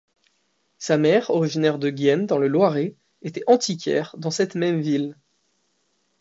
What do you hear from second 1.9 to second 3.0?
Gien dans le Loiret